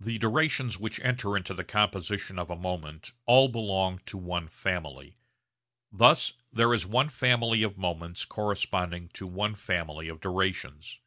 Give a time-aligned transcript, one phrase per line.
[0.00, 5.16] The durations which enter into the composition of a moment all belong to one family.
[5.92, 10.98] Thus there is one family of moments corresponding to one family of durations.